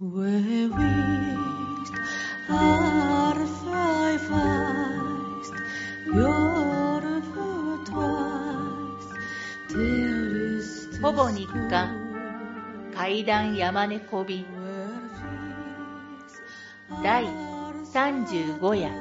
[0.00, 0.06] ほ
[11.12, 12.14] ぼ日刊
[12.94, 14.46] 階段山猫便
[17.02, 18.92] 第35夜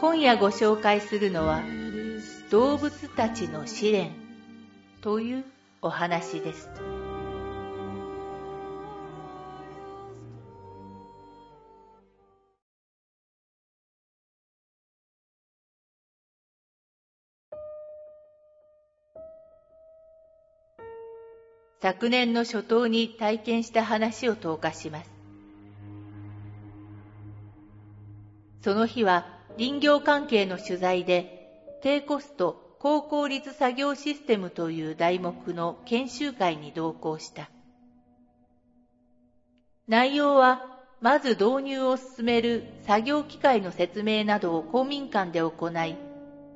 [0.00, 1.62] 今夜ご紹介するのは
[2.50, 4.10] 動物たちの試練
[5.00, 5.44] という
[5.82, 6.68] お話です。
[21.82, 25.10] 昨年の初頭に体験した話を投下します。
[28.60, 29.24] その日は
[29.58, 31.26] 林業関係の取材で
[31.82, 37.50] 低コスト高効率作業システムという題目の研修会に同行した。
[39.88, 40.60] 内容は
[41.00, 45.98] まず導入を進める作業機械の説明などを公民館で行い、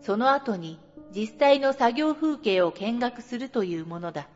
[0.02, 0.78] その後に
[1.12, 4.28] 実際の作業風景を見学するというものだ。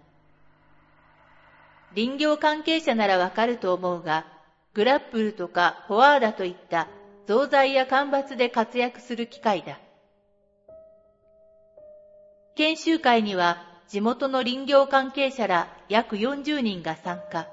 [1.94, 4.26] 林業関係者ならわかると思うが、
[4.74, 6.86] グラップルとかフォワーダといった
[7.26, 9.80] 造材や間伐で活躍する機械だ。
[12.56, 17.48] 研修会には地元の林業関係者ら約40人が参加。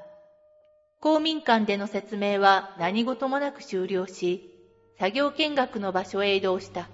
[1.00, 4.44] 公民館での説明は何事もなく終了し、
[5.00, 6.90] 作業見学の場所へ移動した。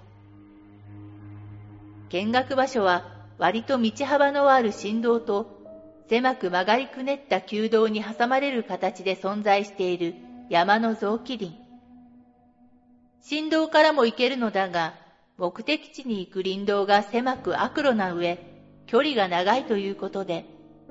[2.08, 3.02] 見学場所は
[3.38, 5.46] 割と道幅のある振動と
[6.08, 10.14] 狭く曲がりくねった旧道に挟まれる形で存在している
[10.50, 11.56] 山の雑木林。
[13.22, 14.94] 振動からも行けるのだが、
[15.38, 18.38] 目的地に行く林道が狭く悪路な上、
[18.86, 20.44] 距離が長いということで、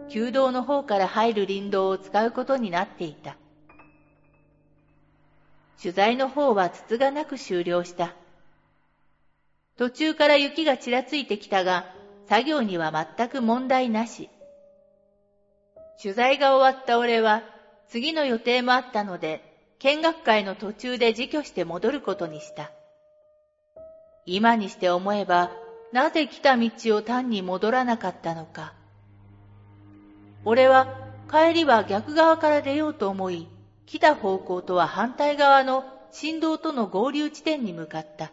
[0.09, 3.37] 旧道の方から入る林道を使うことになっていた。
[5.79, 8.15] 取材の方は筒がなく終了した。
[9.77, 11.85] 途中から雪がちらついてきたが、
[12.27, 14.29] 作業には全く問題なし。
[16.01, 17.43] 取材が終わった俺は、
[17.87, 22.71] 次の予定もあったので、見学会の途中で自居して戻ることにした。
[24.25, 25.51] 今にして思えば、
[25.91, 28.73] なぜ来た道を単に戻らなかったのか。
[30.45, 30.87] 俺は
[31.29, 33.47] 帰りは逆側から出ようと思い、
[33.85, 38.31] 来た方向とは反対側の振動との合流地点に向かった。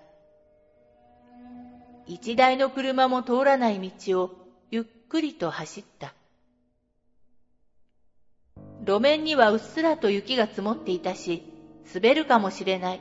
[2.07, 4.31] 一台の車も通らない道を
[4.71, 6.15] ゆっくりと走った。
[8.91, 11.45] 路面にはうっすらと雪が積もっていたし、
[11.95, 13.01] 滑るかもしれない。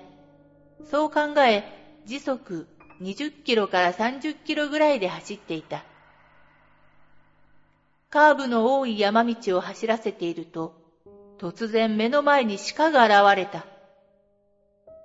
[0.91, 1.63] そう考え、
[2.05, 2.67] 時速
[3.01, 5.83] 20キロから30キロぐらいで走っていた。
[8.11, 10.75] カーブの多い山道を走らせていると、
[11.39, 13.65] 突然目の前に鹿が現れた。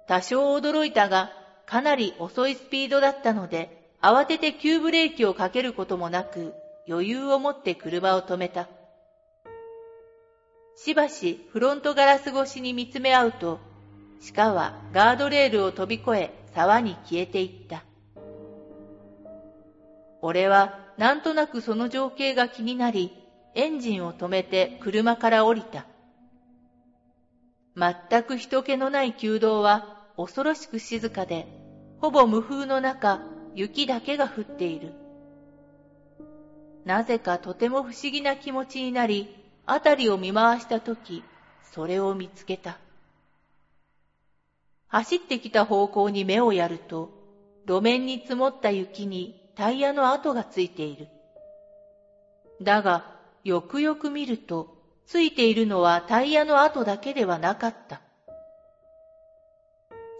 [0.07, 1.31] 多少驚いたが、
[1.65, 3.71] かなり遅いスピードだったので、
[4.03, 6.53] 慌てて急ブレーキをかけることもなく、
[6.87, 8.69] 余裕を持って車を止めた。
[10.77, 13.61] しばしフロントガラス越しに見つめ合うと、
[14.35, 17.85] 鹿はガードレールを飛び越え沢に消えていった。
[20.21, 23.13] 俺はなんとなくその情景が気になり、
[23.55, 25.87] エンジンを止めて車から降りた。
[27.77, 31.47] 全く人気のない旧道は恐ろしく静かで、
[32.01, 33.21] ほぼ無風の中、
[33.55, 34.93] 雪だけが降っている。
[36.85, 41.23] なぜかとても不思議な気持ちになり、あたりを見回したとき、
[41.73, 42.79] それを見つけた。
[44.89, 47.11] 走ってきた方向に目をやると、
[47.67, 51.09] 路面に積もった雪にタイヤの跡がついている。
[52.63, 53.05] だが、
[53.43, 54.69] よくよく見ると、
[55.07, 58.03] ついているのはタイヤの跡だけではなかった。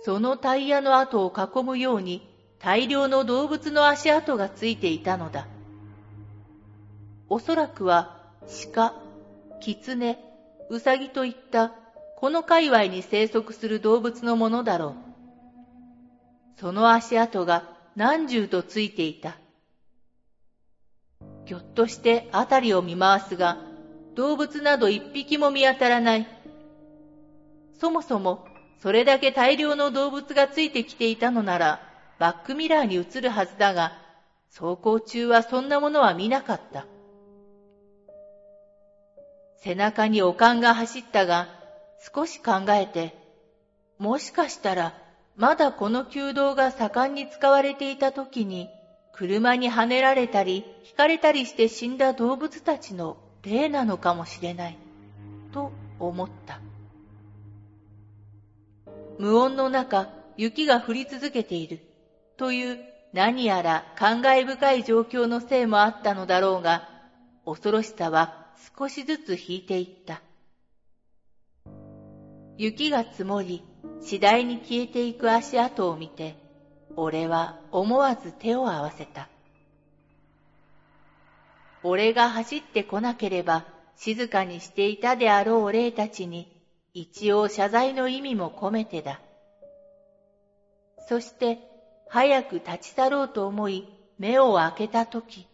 [0.03, 2.29] そのタイヤの跡を囲むように、
[2.59, 5.47] 大量の動物の足跡がついていたのだ。
[7.29, 8.19] おそらくは
[8.73, 9.04] 鹿、
[9.61, 10.19] キツネ、
[10.71, 11.73] ウサギといった
[12.17, 14.97] この界隈に生息する動物のものだろ
[16.57, 16.61] う。
[16.61, 17.65] その足跡が
[17.97, 19.39] 何重とついていた。
[21.47, 23.59] ぎょっとしてあたりを見回すが、
[24.15, 26.27] 動物など一匹も見当たらない。
[27.79, 28.39] そもそも、
[28.81, 31.81] それだけ大量の動物がついてきていたのなら、
[32.19, 33.93] バックミラーに映るはずだが、
[34.49, 36.87] 走行中はそんなものは見なかった。
[39.65, 41.49] 背中におかんが走ったが、
[42.15, 43.17] 少し考えて、
[43.99, 44.95] もしかしたら、
[45.37, 48.69] まだこの弓道が盛んに使われていた時に、
[49.15, 54.77] 車にはねられたり、引かれたりして死んだ動物たちの霊なのかもしれない、
[55.51, 56.61] と思った。
[59.19, 61.81] 無音の中、雪が降り続けている、
[62.37, 62.81] という
[63.15, 66.94] 何やら感慨深い状況のせいもあったのだろうが、
[67.45, 68.47] 恐ろしさは
[68.79, 70.23] 少しずつ引いていった。
[72.57, 73.63] 雪が積もり、
[74.01, 76.37] 次第に消えていく足跡を見て、
[76.97, 79.29] 俺は思わず手を合わせた。
[81.83, 83.65] 俺が走ってこなければ
[83.97, 86.51] 静かにしていたであろう霊たちに
[86.95, 89.21] 一応謝罪の意味も込めてだ。
[91.09, 91.59] そして
[92.09, 93.89] 早く立ち去ろうと思い
[94.19, 95.47] 目を開けたとき、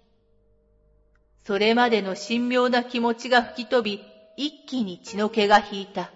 [1.45, 4.01] それまでの神妙な気持ちが吹き飛び、
[4.37, 6.11] 一気に血の気が引いた。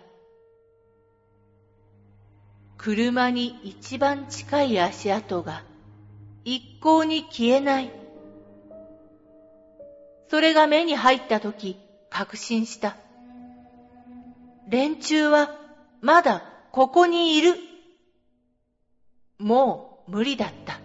[2.76, 5.62] 車に一番近い足跡が
[6.44, 7.90] 一向に消えない。
[10.28, 11.78] それが目に入ったとき、
[12.10, 12.96] 確信した。
[14.68, 15.50] 連中は
[16.00, 16.42] まだ
[16.72, 17.58] ここにいる。
[19.38, 20.80] もう無理だった。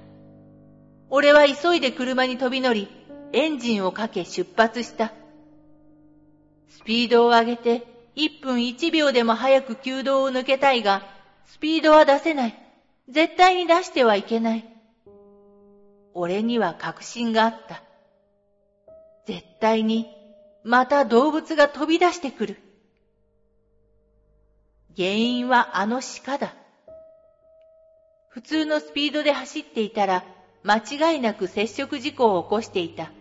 [1.09, 2.87] 俺は急いで車に飛び乗り、
[3.33, 5.13] エンジンをかけ出発した。
[6.69, 7.85] スピードを上げて
[8.15, 11.03] 1分1秒でも早く弓道を抜けたいが、
[11.45, 12.57] スピードは出せない。
[13.09, 14.65] 絶対に出してはいけない。
[16.13, 17.83] 俺には確信があった。
[19.25, 20.07] 絶対に
[20.63, 22.57] また動物が飛び出してくる。
[24.95, 26.53] 原因はあの鹿だ。
[28.29, 30.23] 普通のスピードで走っていたら
[30.63, 33.11] 間違いなく接触事故を起こしていた。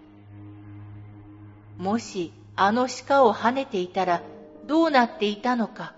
[1.78, 4.20] もしあの鹿を跳ねていたら
[4.66, 5.94] どうなっていたのか。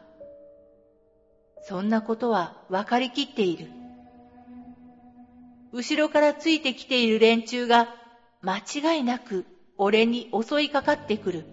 [1.62, 3.70] そんなことは分かりきっている。
[5.72, 7.88] 後ろからついてきている連中が
[8.42, 9.46] 間違いなく
[9.78, 11.44] 俺に襲いかかってくる。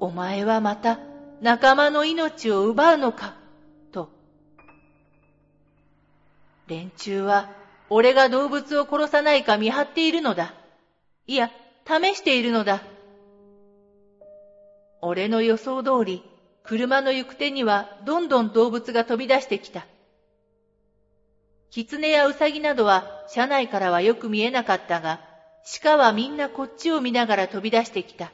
[0.00, 0.98] お前はまた
[1.42, 3.34] 仲間の命を奪うのか、
[3.92, 4.08] と。
[6.66, 7.50] 連中は
[7.90, 10.54] 俺が動物を殺さないか見張っているのだ。
[11.26, 11.50] いや、
[11.86, 12.82] 試しているのだ。
[15.00, 16.22] 俺の予想通り、
[16.62, 19.86] 車の行く手にはどんどん動物が飛び出してきた。
[21.70, 25.20] 狐やウサギなどは車内からはよく見えなかったが、
[25.82, 28.32] 鹿はみんなこっちを見ながら飛び出してきた。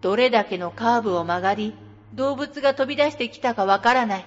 [0.00, 1.74] どれだけのカーブを曲がり、
[2.12, 4.26] 動物が飛び出してきたかわからない。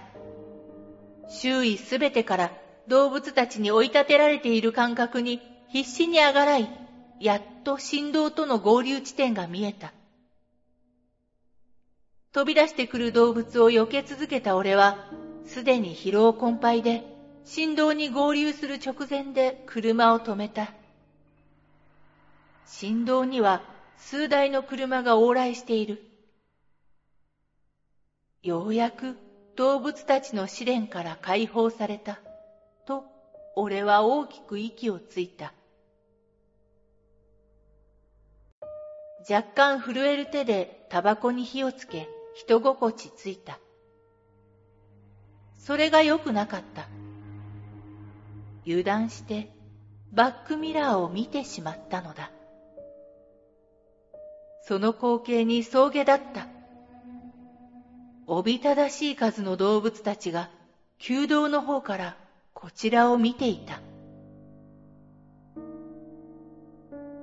[1.29, 2.51] 周囲すべてから
[2.87, 6.86] 動物たちに追い立てられている感覚に必死にあがらい、
[7.19, 9.93] やっと振動との合流地点が見えた。
[12.31, 15.09] 飛び出してくる動物を避け続けた俺は、
[15.45, 17.03] すでに疲労困憊で、
[17.43, 20.73] 振動に合流する直前で車を止めた。
[22.65, 23.63] 振動には
[23.97, 26.03] 数台の車が往来している。
[28.43, 29.17] ようやく
[29.55, 32.21] 動物たちの試練から解放された。
[32.85, 33.05] と、
[33.55, 35.53] 俺は大きく息をついた。
[39.29, 43.59] 若干震える手でタバコに火をつけ、人心地ついた。
[45.57, 46.87] それが良くなかった。
[48.65, 49.51] 油断して
[50.13, 52.31] バックミラーを見てしまったのだ。
[54.61, 56.47] その光景に送迎だった。
[58.27, 60.49] おびただしい数の動物たちが
[60.99, 62.17] 弓道の方から
[62.53, 63.81] こちらを見ていた。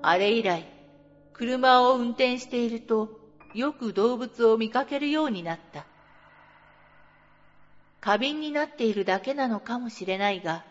[0.03, 0.74] あれ以来、
[1.35, 3.11] 車を運転していると
[3.55, 5.87] よく動物を見かけるようになった。
[8.01, 10.65] 過敏になっているだけなのかもしれないが、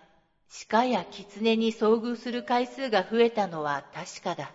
[0.69, 4.53] 鹿や狐に遭遇する回数が増えたのは確かだ。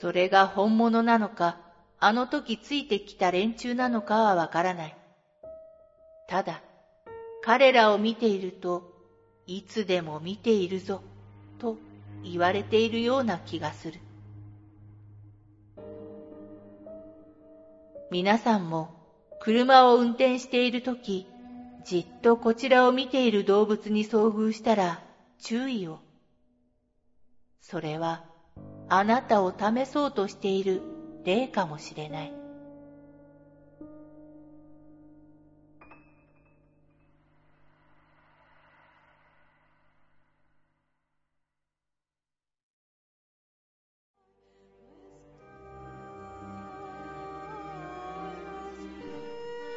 [0.00, 1.58] それが本物なのか、
[1.98, 4.96] あの時ついてきた連中なのかはわからない。
[6.26, 6.62] ただ、
[7.42, 8.82] 彼らを見ていると、
[9.46, 11.02] いつでも見ているぞ、
[11.58, 11.76] と
[12.22, 14.00] 言われているような気がする。
[18.10, 18.90] 皆さんも
[19.40, 21.26] 車を運転しているとき、
[21.84, 25.00] じっとこちらを見ている動物に遭遇したら
[25.38, 26.00] 注意を。
[27.60, 28.22] それは
[28.88, 30.82] あなたを試そうとしている
[31.24, 32.32] 例かもしれない。